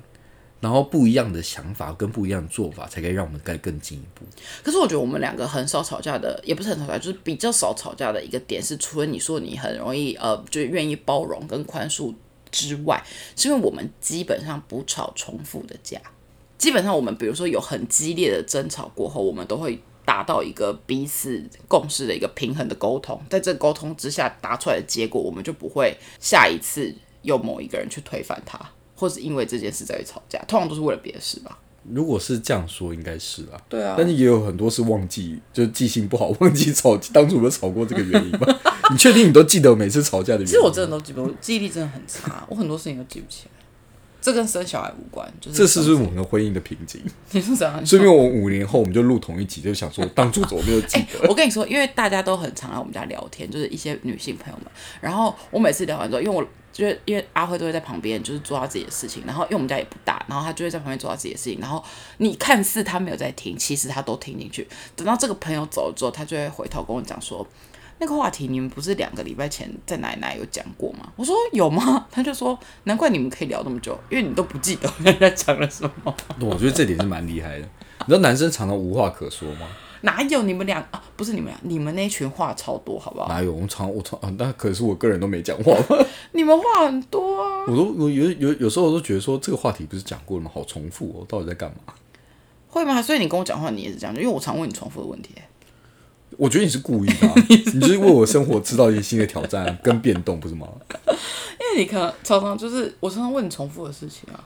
[0.66, 4.26] 然后不一样的想法跟不一样的做法，才可以让我们更更进一步。
[4.64, 12.16] 可是我觉得我们两个很少吵架的，也不是很少吵架，就是比较少吵架的一个点是，除了你说你很容易呃，就是愿意包容跟宽恕
[12.50, 13.00] 之外，
[13.36, 16.02] 是因为我们基本上不吵重复的架。
[16.58, 28.58] 基本上我们比如说有很激烈的争吵过后，我们都会达到一个彼此共识的一个平衡的沟通，在这个沟通之下达出来的结果，我们就不会下一次有某一个人去推翻他，
[28.96, 31.58] 或是因为这件事在吵架，通常都是为了别的事吧。
[31.94, 33.62] 如果是这样说，应该是啦。
[33.70, 38.60] 对啊但是也有很多是忘记，就是记性不好，忘记吵当初有没有吵过这个原因吧？
[38.90, 40.48] 你确定你都记得每次吵架的原因？
[40.48, 43.52] 其实我真的都记不，我记忆力真的很差，我很多事情都记不起来。
[44.20, 47.00] 这跟生小孩无关，就是这是不是我们的婚姻的瓶颈？
[47.30, 47.86] 你是怎样？
[47.86, 51.06] 所以，因为我们五年后我们就录同一集，就想说当初怎么没有记？
[51.30, 54.66] 我跟你说，因为大家都很常来我们家聊天，就是一些女性朋友们。
[55.00, 56.44] 然后我每次聊完之后，因为我
[56.76, 59.24] 就是因为阿辉都会在旁边，就是做他自己的事情。
[59.26, 61.58] 然后因为我们家也不大，然后他就会在旁边做他自己的事情。
[61.62, 61.82] 然后
[62.18, 64.68] 你看似他没有在听，其实他都听进去。
[64.94, 67.48] 等到这个朋友走了之后，他就会回头跟我讲说。
[67.98, 71.10] 那个话题你们不是两个礼拜前在奶奶有讲过吗？
[71.16, 72.06] 我说有吗？
[72.12, 76.14] 他就说难怪你们可以聊那么久，因为你都不记得人家讲了什么。
[76.42, 77.66] 我觉得这点是蛮厉害的。
[78.00, 79.66] 你知道男生常常无话可说吗？
[80.02, 81.04] 哪有你们俩啊？
[81.16, 83.28] 不是你们俩，你们那群话超多，好不好？
[83.28, 83.52] 哪有？
[83.54, 85.76] 我们常我常啊，那可是我个人都没讲话。
[86.34, 87.66] 你们话很多啊。
[87.68, 90.52] 我都我有有有时候我都觉得说这个话题不是讲过了吗？
[90.54, 91.94] 好重复哦，到底在干嘛？
[92.70, 93.02] 会吗？
[93.02, 95.32] 所以你跟我讲话，你也是这样，因为我常问你重复的问题。
[96.38, 100.68] 我觉得你是故意的、 啊，你就是为我生活制造一些新的挑战跟变动，不是吗？
[101.08, 104.44] 因为你可能常常就是我常常问你重复的事情啊。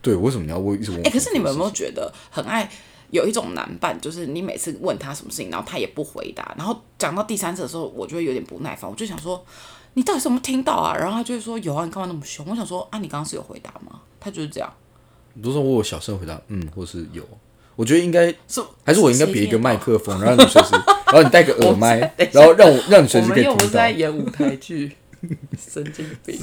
[0.00, 1.04] 对，为什么你要问一直问我？
[1.04, 2.70] 哎、可是你们有没有觉得很爱
[3.14, 9.42] 有一种难办，就是你每次问他什么事情，然后他也不回答，然后讲到第三次的时候，我就会有点不耐烦，我就想说
[9.94, 10.96] 你到底是有没有听到啊？
[10.96, 12.44] 然后他就会说有啊，你干嘛那么凶？
[12.50, 14.00] 我想说啊，你刚刚是有回答吗？
[14.18, 14.72] 他就是这样，
[15.34, 17.22] 你都说我有小声回答，嗯，或是有。
[17.76, 20.72] 我觉得应该是还是我应该别一个麦克风，然后你随时，
[21.06, 21.98] 然后你戴个 耳麦
[22.32, 23.90] 然后让我让你随我时可以听到们又不是在。
[23.90, 24.92] 演舞台剧，
[25.58, 26.38] 神经病。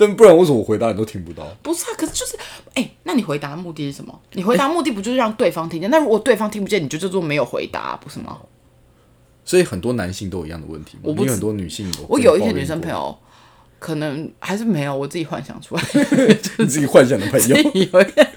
[0.00, 1.46] 但不然为什么我回答你都听不到？
[1.62, 2.34] 不是啊，可是就是，
[2.72, 4.18] 哎、那你回答的目的是什么？
[4.32, 5.90] 你回答目的不就是让对方听见？
[5.90, 8.38] 那如果对方听不见，你就叫做没有回答，不是吗？
[9.44, 11.02] 所以很多男性都有一样的问题嘛。
[11.04, 13.14] 我不知因为很多女性有，我有一些女生朋，友，
[13.78, 16.34] 可能还是没有，我自己幻想出来，你
[16.66, 18.32] 自己幻想的朋友，有一点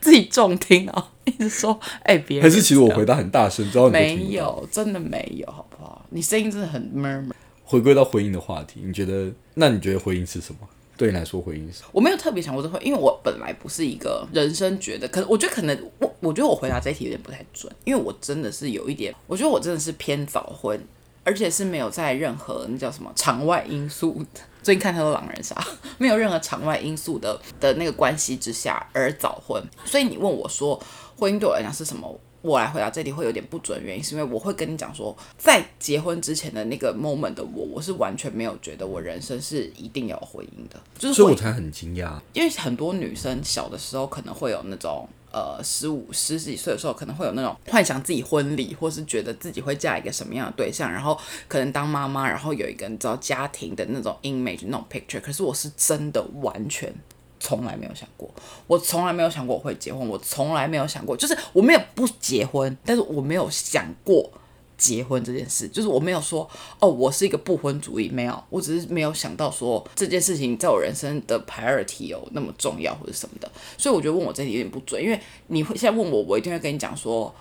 [0.00, 4.30] 自己重听啊，一直说，哎、别人还是其实我回答很大声，知道你都听没不到。
[4.30, 6.04] 有，真的没有，好不好？
[6.10, 7.32] 你声音真的很 murmur。
[7.64, 9.30] 回归到婚姻的话题，你觉得？
[9.54, 10.60] 那你觉得婚姻是什么？
[10.98, 11.84] 对你来说，婚姻是？
[11.92, 20.78] 我没有特别想过这会，因为我本来不是一个人生觉得，可能我觉得可能我我觉得我回答这一题有点不太准，因为我真的是有一点，我觉得我真的是偏早婚，
[21.22, 25.56] 而且是没有在任何那叫什么场外因素的，最近看太多狼人杀，
[25.98, 30.82] 没有任何场外因素的的那个关系之下而早婚，所以你问我说
[31.16, 32.20] 婚姻对我来讲是什么？
[32.40, 42.18] 我来回答这题会有点不准，原因是因为我会跟你讲说，在结婚之前的那个 moment 的我，我是完全没有觉得我人生是一定要有婚姻的，就是婚所以我才很惊讶。
[42.32, 55.20] 因为很多女生小的时候可能会有那种呃十五十几岁的时候可能会有那种幻想自己婚礼，或是觉得自己会嫁一个什么样的对象，然后可能当妈妈，然后有一个你知道家庭的那种 image 那种 picture。
[55.20, 56.94] 可是我是真的完全。
[57.40, 58.28] 从来没有想过，
[58.66, 64.30] 我从来没有想过我会结婚，我从来没有想过，就是我没有不结婚，但是我没有想过
[64.76, 66.48] 结婚这件事，就是我没有说
[66.78, 77.34] 哦，我是一个不婚主义，没有，我只是没有想到说这件事情在我人生的 priority 有那么重要或者什么的，所以我觉得问我这题有点不准，因为你会现在问我，我一定会跟你讲说，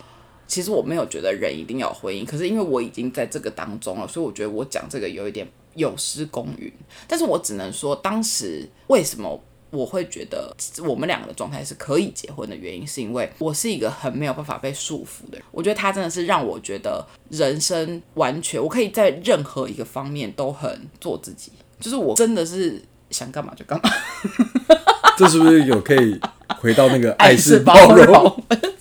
[0.47, 6.71] 其实我没有觉得人一定要婚姻，可是因为我已经在这个当中了，所以我觉得我讲这个有一点有失公允，
[7.07, 9.39] 但是我只能说当时为什么。
[9.69, 15.45] 我会觉得我们两个的状态是可以结婚的原因，是因为我是一个很没有办法被束缚的人。
[15.51, 23.89] 我觉得他真的是让我觉得人生完全，我可以在任何一个方面都很做自己，就是我真的是想干嘛就干嘛，
[25.17, 26.19] 这是不是有可以
[26.59, 28.05] 回到那个爱是是包容？
[28.05, 28.43] 容。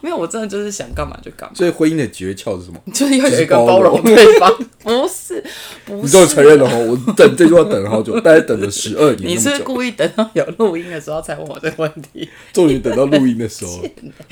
[0.00, 2.78] 没有，我真的就是想干嘛就干嘛，所以婚姻的诀窍是什么？
[2.92, 4.54] 就是要有一个包容对方，
[4.84, 5.42] 不是
[5.84, 6.02] 不是。
[6.02, 12.28] 你终于承认了哦，我等这句话等了好久，大概等了十二年你是故意等到有录音的时候才问我这个问题？
[12.52, 13.82] 终于等到录音的时候，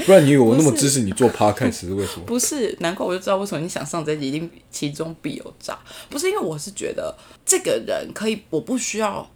[0.05, 2.25] 不然你以为我那么支持你做 podcast 是为什么？
[2.27, 5.79] 不是，难怪我就知道为什么你想上这集，一定其中必有诈。
[6.09, 9.29] 不是因为我是觉得这个人可以，我不需要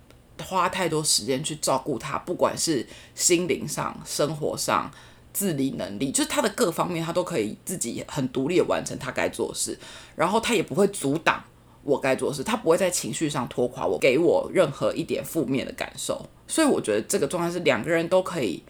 [0.43, 4.91] 花太多时间去照顾他，不管是心灵上、生活上、
[5.33, 9.79] 自理能力，就是他的各方面，他都可以自己很独立的完成他该做的事，
[10.15, 11.43] 然后他也不会阻挡。
[11.87, 18.63] 我该做的事，他不会在情绪上拖垮我，给我任何一点负面的感受，所以我觉得这个状态是两个人都可以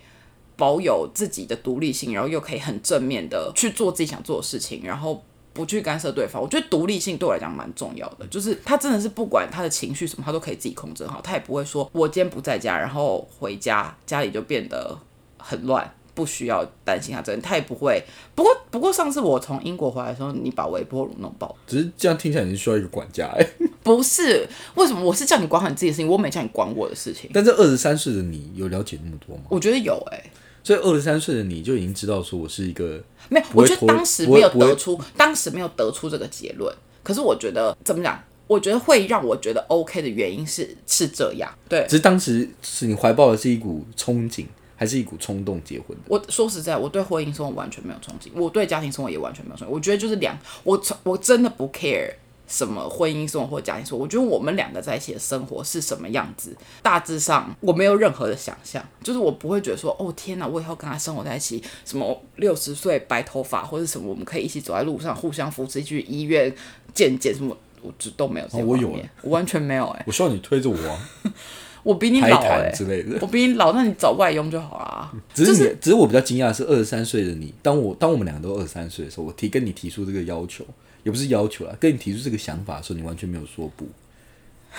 [0.57, 6.41] 保有自己的独立性，然后又可以很正面的去做自己想做的事情，然后不去干涉对方。
[6.41, 14.99] 我觉得独立性对我来讲蛮重要的，就是他真的是不管他的情绪什么，他都可以自己控制好，他也不会说我今天不在家，然后回家家里就变得
[15.39, 15.95] 很乱。
[16.17, 18.03] 不需要担心他这个，他也不会。
[18.35, 23.47] 不过不过上次我从英国回来的时候，你把微波炉弄爆，只是这样听起来你是需要一个管家哎、
[23.85, 25.03] 不是为什么？
[25.03, 27.31] 我是叫你管好你自己的事情，我没叫你管我的事情。
[27.35, 29.43] 但这二十三岁的你有了解那么多吗？
[29.51, 30.25] 我觉得有哎、
[30.65, 32.99] 所以二十三岁的你就已经知道说我是一个
[33.29, 36.75] 没有，我觉得当时没有得出，当时没有得出这个结论。
[37.03, 38.19] 可是我觉得怎么讲？
[38.49, 41.53] 我觉得会让我觉得 OK 的原因是是这样。
[41.69, 46.05] 对只是当时是你怀抱的是一股憧憬，还是一股冲动结婚的？
[46.07, 49.71] 我说实在，我对婚姻生活完全没有憧憬，我对家庭生活也完全没有憧憬。
[49.71, 52.13] 我觉得就是两，我从我真的不 care
[52.47, 54.05] 什么婚姻生活或家庭生活。
[54.05, 66.55] 我觉得我们两个在一起的生活是什么样子，大致上我没有任何的想象，就是我不会觉得说，哦天哪，我以后跟他生活在一起，什么六十岁白头发或者什么，我们可以一起走在路上，互相扶持，去医院
[66.95, 67.57] 见见什么。
[67.83, 68.89] 我就都没有这些哦我有
[69.23, 71.09] 我完全没有哎、我希望你推着我、啊、
[71.87, 73.17] 我比你老哎、谈之类的。
[73.21, 75.13] 我比你老，那你找外佣就好啦。
[75.33, 80.65] 只是你，只是我比较惊讶的是，二十三岁的你，当我当我们两个都二十三岁的时候，我提跟你提出这个要求，
[81.05, 83.87] 也不是要求啦，跟你提出这个想法的时候，你完全没有说不，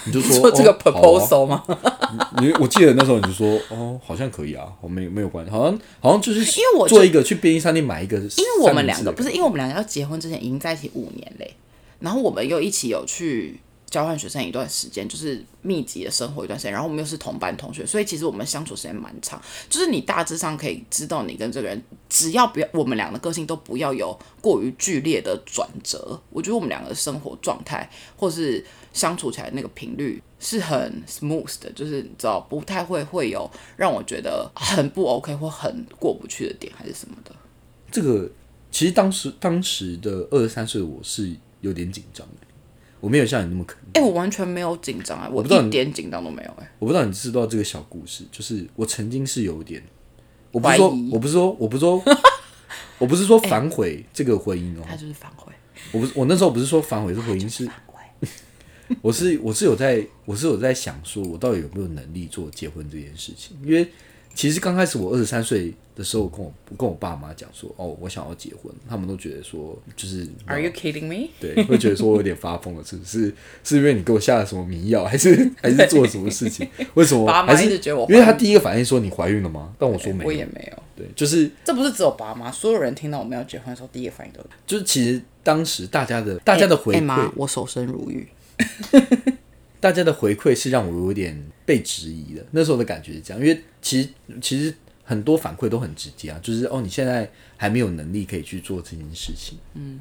[0.06, 1.63] 你就说 说这个哦好啊 proposal 吗？
[2.41, 11.56] 你我记得那时候你就说哦，好像可以啊，我没有没有关系，好像好像就是因为我做一个去便利商店买一个，因因为我们两个不是，因为我们两个要结婚之前已经在一起五年嘞，
[12.02, 19.41] 然后我们又一起有去交换学生一段时间，就是密集的生活一段时间，然后我们又是同班同学，所以其实我们相处时间蛮长。
[19.69, 37.34] 就是你大致上可以知道你跟这个人，只要不要我们俩的个性都不要有过于剧烈的转折，我觉得我们两个的生活状态或是相处起来那个频率是很 smooth 的，就是你知道不太会会有让我觉得很不 OK 或很过不去的点还是什么的。
[37.89, 38.30] 这个
[38.69, 42.46] 其实当时当时的二十三岁我是有点紧张的，
[42.99, 49.83] 我没有像你那么肯定哎、我完全没有紧张啊，我不知道你一点紧张都没有哎、我不知道你知不知道这个小故事，就是我曾经是有点，
[50.51, 52.03] 我不是说，我不是说，我不是说，
[52.99, 55.51] 我不是说反悔这个婚姻哦、他就是反悔，
[55.91, 57.69] 我不是，我那时候不是说反悔是婚姻， 是。
[59.01, 63.57] 我是我是有在，我是有在想说，我到底有没有能力做结婚这件事情？
[63.62, 63.86] 因为
[64.38, 71.30] 其实刚开始我二十三岁的时候，我跟我跟我爸妈讲说，哦，我想要结婚，他们都觉得说，就是，Are you kidding me？
[71.39, 73.34] 对，会觉得说我有点发疯了，是不是？
[73.63, 76.69] 是因为你给我下了什么迷药，还是 还是做了什么事情？
[76.93, 77.26] 为什么？
[77.26, 79.73] 爸妈还是一直觉得我因为他第一个反应说你怀孕了吗？
[79.80, 80.84] 但我说没有我也，没有。
[80.95, 88.28] 对，就是这不是只有爸妈，所有人听到我们要结婚的时候，第一个反应都是就是其实当时大家的大家的回馈，，我守身如玉。
[89.82, 92.43] 大家的回馈是让我有点被质疑的。
[92.51, 94.10] 那时候的感觉是这样，因为其实
[94.41, 99.58] 其实很多反馈都很直接啊，就是哦，你现在还没有能力可以去做这件事情。
[99.73, 99.99] 嗯，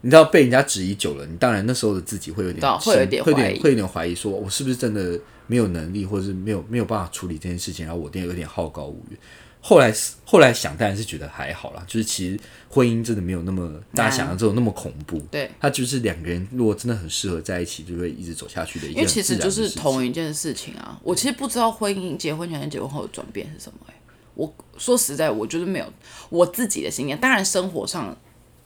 [0.00, 9.18] 你知道被人家质疑久了，你当然那时候的自己会有点会有生会有点怀疑点会有点怀疑，说我是不是真的没有能力，或者是没有没有办法处理这件事情，然后我有点有点好高骛远。
[9.64, 9.94] 后来
[10.24, 15.20] 后来想，当然是觉得还好啦，就是其实婚姻真的没有那么大家想象中那么恐怖。
[15.30, 20.98] 对，他就是两个人如果真的很适合在一起，就会一直走下去的一因为其实就是同一件事情啊。
[21.04, 23.94] 我其实不知道婚姻结婚前跟结婚后的转变是什么、欸。
[24.34, 25.86] 我说实在，我就是没有
[26.28, 27.16] 我自己的经验。
[27.16, 28.16] 当然，生活上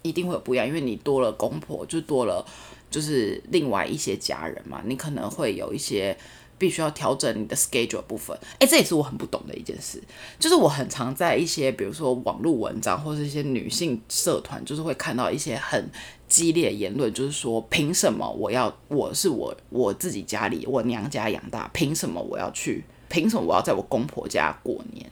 [0.00, 2.42] 一定会有不一样，因为你多了公婆，就多了
[2.90, 6.16] 就是另外一些家人嘛，你可能会有一些。
[6.58, 10.02] 必须要调整你的 schedule 部分，哎、这也是我很不懂的一件事。
[10.38, 15.90] 就是我很常在一些比如说网络文章或者一些女性社团，就是会看到一些很
[16.26, 22.84] 激烈的言论，就是说凭什么我要我是我我自己家里我娘家养大，凭什么我要去？
[23.08, 25.10] 凭什么我要在我公婆家过年？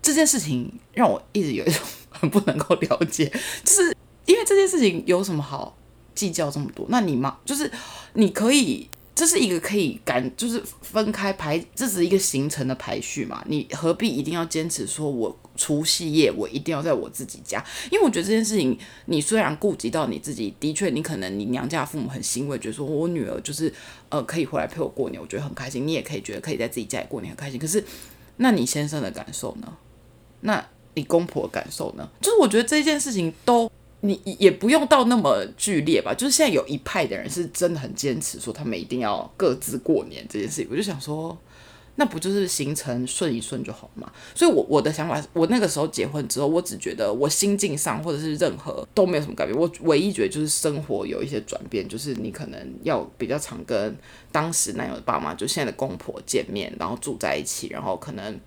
[0.00, 3.26] 这件事情让我一直有一种 很不能够了解，
[3.64, 5.76] 就是因为这件事情有什么好
[6.14, 6.86] 计较这么多？
[6.88, 7.70] 那你妈就是
[8.12, 8.88] 你可以。
[9.14, 13.44] 这是一个可以感，就是分开排，这是一个行程的排序嘛？
[13.46, 17.64] 你何必一定要坚持说，我除夕夜我一定要在我自己家？
[17.92, 23.72] 因为我觉得这件事情，你虽然顾及到你自己，的确你可能你娘家父母很欣慰，觉得说我女儿就是
[24.08, 25.86] 呃可以回来陪我过年，我觉得很开心。
[25.86, 27.60] 你也可以觉得可以在自己家里过年很开心。
[27.60, 27.84] 可是，
[28.38, 29.76] 那你先生的感受呢？
[30.40, 32.08] 那你公婆感受呢？
[32.20, 33.70] 就是我觉得这件事情都。
[34.06, 41.34] 你也不用到那么剧烈吧，就是现在有一派的人是真的很坚持说他们一定要各自过年这件事情，我就想说，
[41.94, 44.12] 那不就是行程顺一顺就好嘛？
[44.34, 53.96] 所以我，我的想法，我那个时候结婚之后，我只觉得我心境上或者是任何都没有什么改变，我唯一觉得就是生活有一些转变，就是你可能要比较常跟
[54.30, 58.38] 当时男友的爸妈，就现在的公婆见面，然后住在一起，然后可能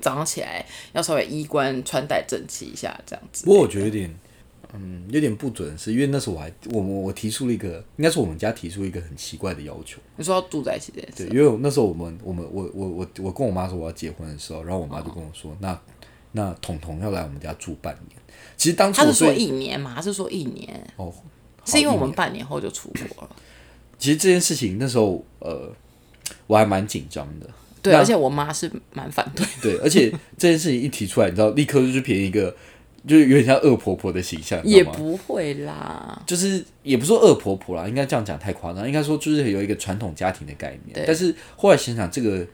[0.00, 3.44] 早上起来要稍微衣冠穿戴整齐一下，这样子。
[3.44, 4.10] 不过我觉得，
[4.74, 9.98] 嗯，有点不准，是因为那时候我还我我我提出了一个，应该是我们家提出一个很奇怪的要求。
[10.16, 15.78] 你说要住在一起这件对，事，因为我那时候我们我们我我我我跟我妈说我要结婚的时候，然后我妈就跟我说，那
[16.32, 18.18] 那彤彤要来我们家住半年。
[18.56, 19.92] 其实当初他是说一年嘛？
[19.94, 21.12] 他是说一年，哦，
[21.64, 23.36] 是因为我们半年后就出国了。
[23.98, 25.70] 其实这件事情那时候呃
[26.46, 27.46] 我还蛮紧张的，
[27.82, 29.46] 对，而且我妈是蛮反对。
[29.60, 32.54] 对，而且这件事情一提出来，你知道，立刻就是便宜一个
[33.06, 34.84] 就是有点像恶婆婆的形象，也？
[34.84, 41.04] 不会啦，就是也不是说恶婆婆啦，应该这样讲太夸张，应该说就是有一个传统家庭的概念。
[41.06, 42.46] 但是后来想想，这个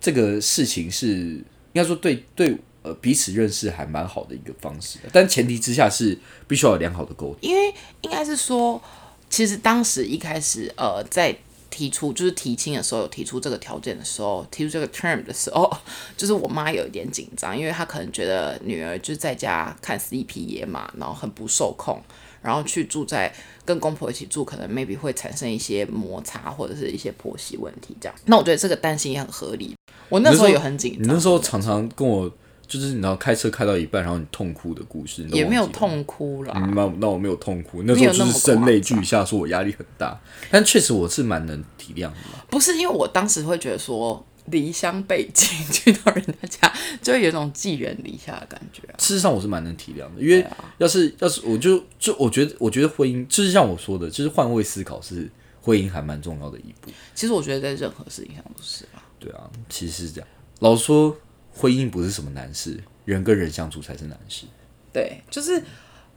[0.00, 1.44] 这个事情是应
[1.74, 6.18] 该说对对呃彼此认识还蛮好的一个方式的，但前提之下是
[6.48, 7.38] 必须要有良好的沟通。
[7.40, 8.82] 因为应该是说，
[9.28, 11.36] 其实当时一开始呃在。
[11.74, 15.68] 提出就是提亲的时候有提出这个条件的时候，提出这个 term 的时候，
[16.16, 22.00] 就是我妈有一点紧张，因为她可能觉得女儿就是在家看死一匹野马，然后很不受控，
[22.40, 23.34] 然后去住在
[23.64, 28.14] 跟公婆一起住，可能 maybe 会产生一些摩擦或者是一些婆媳问题这样。
[28.26, 29.74] 那我觉得这个担心也很合理。
[30.08, 32.30] 我那时候也很紧张，你那时候常常跟我
[32.78, 36.52] 就是你知道开车开到一半，然后你痛哭的故事，也没有痛哭啦。
[36.56, 40.20] 嗯那那我没有痛哭，那时候就是声泪俱下，说我压力很大。
[40.50, 42.44] 但确实我是蛮能体谅的嘛。
[42.50, 48.94] 不是因为我当时会觉得说离乡背景 去到人家家，就会有一种寄人篱下的感觉啊。
[48.98, 50.46] 事实上我是蛮能体谅的，因为
[50.78, 55.30] 要是要是我就就我觉得我觉得婚姻就是像我说的，就是换位思考是
[55.62, 56.90] 婚姻还蛮重要的一步。
[57.14, 59.02] 其实我觉得在任何事情上都是啊。
[59.18, 60.28] 对啊，其实是这样。
[60.60, 61.16] 老实说，
[61.54, 64.46] 婚姻不是什么难事，人跟人相处才是难事。
[64.92, 65.62] 对，就是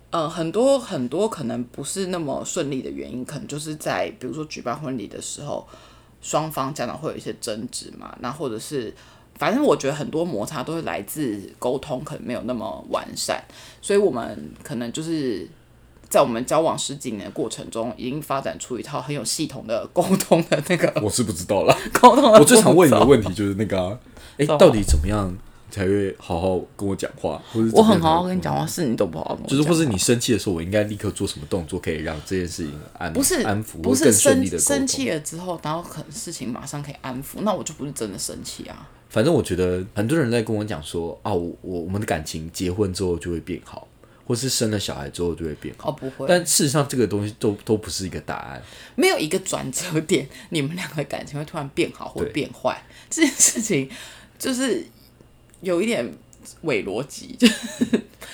[0.09, 5.67] 呃，很多很多可能不是那么顺利的原因，可能就是在比如说举办婚礼的时候，
[6.21, 8.93] 双方家长会有一些争执嘛，那或者是。
[9.39, 13.39] 反正我觉得很多摩擦都是来自沟通可能没有那么完善，
[13.83, 15.47] 所以我们可能就是
[16.09, 22.39] 在我们交往十几年的过程中，已经发展出一套很有系统的沟通的那个 我是不知道啦，沟通的。
[22.39, 23.99] 我最常问你的问题就是那个、啊，
[24.37, 25.35] 哎、什么到底怎么样
[25.69, 27.41] 才会好好跟我讲话？
[27.51, 34.45] 或者我很好好跟你讲话，是你都不好好跟我就是或是你生气的时候，我应该立刻做什么动作，可以让这件事情安不是安抚，不是生。
[34.57, 38.87] 生气了之后，然后可能事情马上可以安抚，那我就不是真的生气啊。
[39.09, 43.87] 反正我觉得很多人在跟我讲说啊，我我我们的感情结婚之后就会变好，
[44.27, 45.89] 或是生了小孩之后就会变好。
[45.89, 48.61] 哦，不会，但事实上，这个东西都都不是一个答案。
[48.95, 53.89] 没有一个转折点，你们两个感情会突然变好或变坏，这件事情
[54.37, 54.85] 就是
[55.61, 56.05] 有一点
[56.63, 57.47] 伪逻辑，就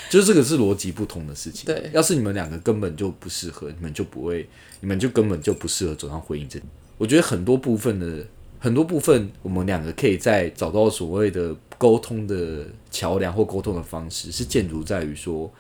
[0.10, 1.66] 就是这个是逻辑不同的事情。
[1.66, 4.50] 对要是你们两个根本就不适合，你们就不会，
[4.82, 6.60] 你们就根本就不适合走上婚姻这。
[6.98, 8.26] 我觉得很多部分的
[8.60, 15.52] 很多部分，我们两个可以在找到所谓的沟通的桥梁或沟通的方式，是建筑在于说，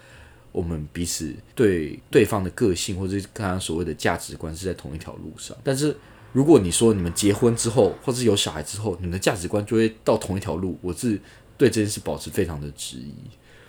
[0.53, 5.57] 我们彼此对对方的个性或者是刚刚所谓的价值观是在同一条路上。
[5.61, 5.93] 但是
[6.31, 11.19] 如果你说你们结婚之后，或是有小孩之后，你们的价值观就会到同一条路，我是
[11.57, 13.13] 对这件事保持非常的质疑。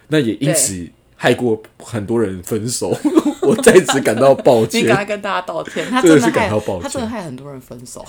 [0.08, 2.88] 那也因此害过很多人分手，
[3.42, 4.96] 我在此感到抱你歉赶。
[4.96, 8.04] 快跟大家道歉，他真的是感到抱歉他真的害很多人分手，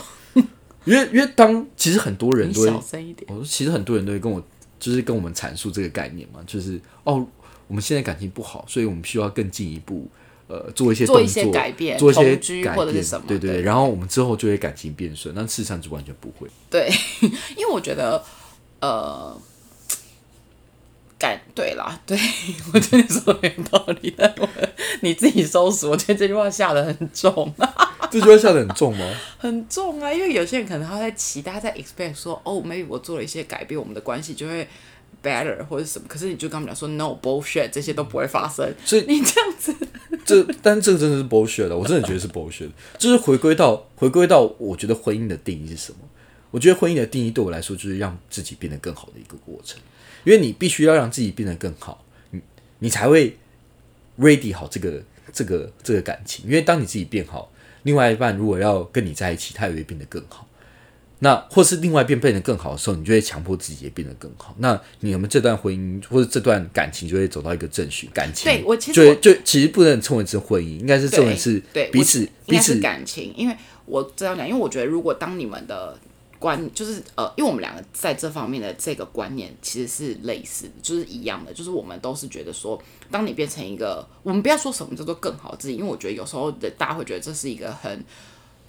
[0.84, 3.26] 因为因为当其实很多人都会小声一点。
[3.30, 4.44] 我说，其实很多人都会跟我，
[4.80, 7.26] 就是跟我们阐述这个概念嘛，就是哦，
[7.67, 10.08] 我们现在感情不好，所以我们需要更进一步，
[10.47, 16.47] 呃，做一些做一些改变做一些改变或者是什么对对对然后我们之后就会感情变顺，但事实上是完全不会。
[16.69, 16.89] 对，
[17.58, 18.23] 因为我觉得，
[18.82, 19.36] 呃，
[21.17, 22.17] 感对啦，对
[22.73, 24.47] 我觉得你说的很有道理，但我
[25.01, 27.51] 你自己收拾，我觉得这句话下的很重，
[28.12, 29.06] 这句话下的很重吗？
[29.39, 34.67] 很重啊，因为有些人可能他在期待，他在 expect 说，哦，maybe 我做了一些改变，我们的关系就会
[35.26, 39.76] better 或者什么，可是你就跟他们讲说，no bullshit，这些都不会发生，所以你这样子，
[40.24, 42.70] 这，但这个真的是 bullshit 的，我真的觉得是 bullshit。
[43.00, 45.98] 就是回归到回归到，我觉得婚姻的定义是什么？
[46.52, 49.82] 我觉得婚姻的定义对我来说，就是让自己变得更好的一个过程。
[50.24, 52.40] 因为你必须要让自己变得更好，你
[52.80, 53.38] 你才会
[54.18, 56.46] ready 好这个这个这个感情。
[56.46, 57.52] 因为当你自己变好，
[57.84, 60.44] 另外一半如果要跟你在一起，他也会变得更好。
[61.19, 64.54] 那或是另外一边变得更好的时候，你就会强迫自己也变得更好。
[64.60, 68.45] 那你们这段婚姻或者这段感情就会走到一个正循感情。
[68.45, 75.97] 对我其实就就其实不能称为是婚姻，应该是称为是对彼此彼此感情，因为我这样讲，因为我觉得如果当你们的
[76.38, 88.04] 观就是呃，因为我们两个在这方面的这个观念其实是类似的，就是一样的，就是我们都是觉得说，当你变成一个，我们不要说什么叫做更好自己，因为我觉得有时候的大家会觉得这是一个很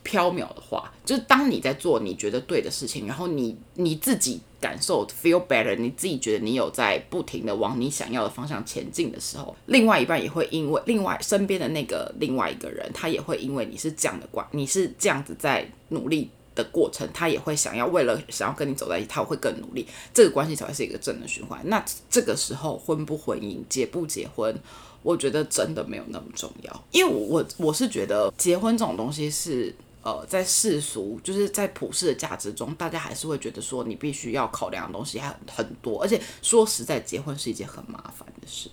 [0.07, 21.61] 缥缈的话，就是当你在做你觉得对的事情，然后你你自己感受 feel better，你自己觉得你有在不停的往你想要的方向前进的时候，另外一半也会因为另外身边的那个另外一个人，他也会因为你是这样的关，你是这样子在努力的过程，他也会想要为了想要跟你走在一起，他会更努力，这个关系才会是一个正的循环。
[21.65, 24.57] 那这个时候婚不婚姻、结不结婚，
[25.03, 29.75] 我觉得真的没有那么重要，因为我我是觉得结婚这种东西是。
[30.07, 38.71] 呃，在世俗就是在普世的价值中，大家还是会觉得说你必须要考量的东西还很多，而且说实在，结婚是一件很麻烦的事，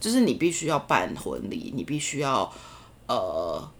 [0.00, 2.50] 就是你必须要办婚礼，你必须要
[3.06, 3.70] 呃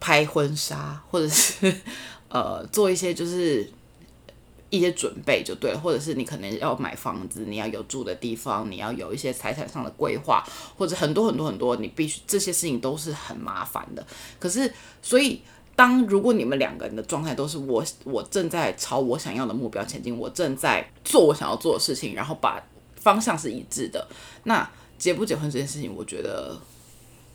[0.00, 1.82] 拍婚纱，或者是
[2.30, 3.70] 呃做一些就是
[4.70, 10.42] 一些准备就对了，或者是你可能要买房子，你要有住的地方，你要有一些财产上的规划，
[10.78, 14.06] 或者很多很多很多，你必须这些事情都是很麻烦的。
[14.38, 15.42] 可是所以。
[15.76, 22.60] 当如果你们两个人的状态都是我我正在朝我想要的目标前进，我正在做我想要做的事情，然后把
[22.96, 24.08] 方向是一致的，
[24.44, 24.68] 那
[24.98, 26.58] 结不结婚这件事情，我觉得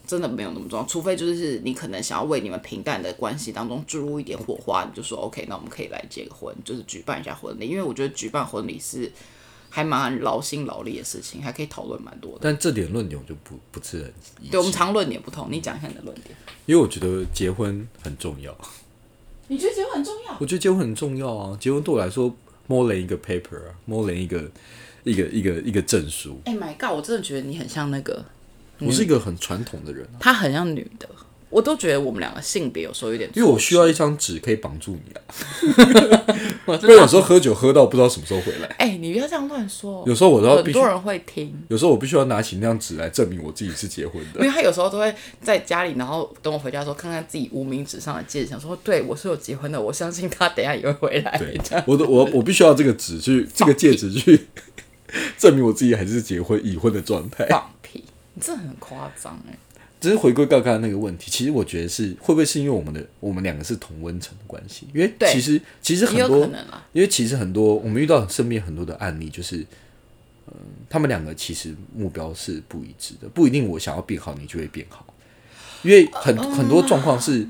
[0.05, 0.85] 真的没有那么重要。
[0.85, 7.67] 除非就是你可能想要为你们平淡的关系当中注入一点火花，你就说 OK，那我们可以来结个婚，就是举办一下婚礼。
[7.67, 9.11] 因为我觉得举办婚礼是。
[9.71, 12.39] 还蛮劳心劳力的事情，还可以讨论蛮多的。
[12.41, 14.13] 但这点论点我就不不是很
[14.51, 15.47] 对，我们常论点不同。
[15.49, 16.35] 你讲一下你的论点。
[16.65, 18.55] 因为我觉得结婚很重要。
[19.47, 20.37] 你觉得结婚很重要？
[20.39, 21.57] 我觉得结婚很重要啊！
[21.59, 22.29] 结婚对我来说
[22.67, 24.51] ，more than 一个 paper，more than 一个
[25.03, 26.39] 一个一个一个证书。
[26.45, 26.95] 哎，My God！
[26.95, 28.23] 我真的觉得你很像那个，
[28.79, 30.07] 我是一个很传统的人。
[30.19, 31.09] 他很像女的。
[31.51, 35.21] 我都觉得我们两个性别有时候有点，因为我需要一张纸可以绑住你啊，
[36.65, 38.67] 不然有时候喝酒喝到不知道什么时候回来。
[38.79, 40.03] 哎，你不要这样乱说。
[40.07, 41.53] 有时候我都要，很多人会听。
[41.67, 44.39] 有时候我必须要拿起那张纸来证明我自己是结婚的。
[44.39, 51.37] 因为他有时候都会在家里，然后等我回家的时候看看自己无名指上的戒指，想说对我是有结婚的，我相信他等下也会回来。
[51.37, 54.47] 对，我我必须要这个纸去这个戒指去
[55.37, 57.45] 证明我自己还是结婚已婚的状态。
[57.49, 59.57] 放屁，你这很夸张哎。
[60.01, 64.87] 只是回归刚刚那个问题，其实我觉得是会不会是因为我们的我们两个是同温层的关系？
[64.95, 66.49] 因为其实其实很多，
[66.91, 69.57] 因为其实很多我们遇到身边很多的案例，就是
[70.47, 70.55] 嗯，
[70.89, 75.05] 他们两个其实目标是不一致的，不一定我想要变好，你就会变好。
[75.83, 77.47] 因为很很多状况是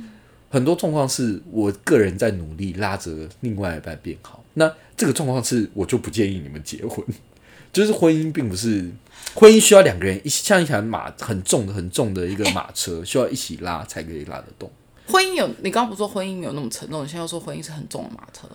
[0.50, 7.06] 很多状况是我个人在努力拉着另外一半变好，那这个状况是我就不建议你们结婚，
[7.72, 8.92] 就是婚姻并不是。
[9.34, 14.70] 婚姻需要两个人一起，像一台马很重的、很重的一个马车，需要一起拉才可以拉得动。
[15.08, 18.48] 婚姻有，你刚刚不说婚姻没有那么沉重，你现在又说婚姻是很重的马车。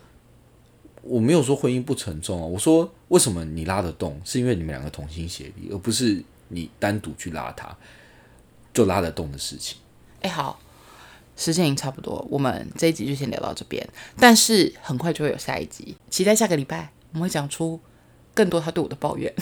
[1.02, 7.76] 我没有说婚姻不沉重啊，我说为什么你拉得动，是因为你们两个同心协力，而不是你单独去拉它
[8.74, 9.78] 就拉得动的事情。
[10.22, 10.58] 哎，好，
[11.36, 13.88] 时间已经差不多，我们这一集就先聊到这边，
[14.18, 17.80] 但是很快就会有下一集，期待下个礼拜我们会讲出
[18.34, 19.32] 更多他对我的抱怨。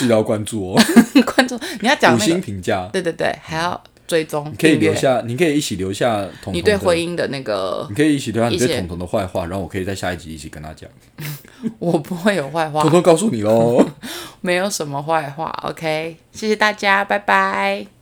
[0.00, 0.82] 记得要关注哦，
[1.34, 10.88] 关注你要讲五星评价，对对对，还要追踪，可以留下，你可以一起留下你对婚姻的那个，你可以一起留下你对彤彤的坏话，然后我可以在下一集一起跟他讲。
[11.78, 13.86] 我不会有坏话，彤彤告诉你喽，
[14.40, 15.50] 没有什么坏话。
[15.68, 17.99] OK，谢谢大家，拜拜。